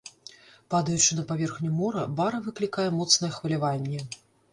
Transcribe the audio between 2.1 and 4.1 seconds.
бара выклікае моцнае хваляванне.